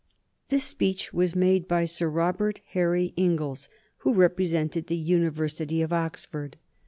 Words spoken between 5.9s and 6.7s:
Oxford.